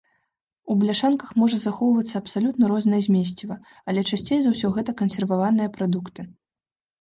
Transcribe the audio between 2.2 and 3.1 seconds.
абсалютна рознае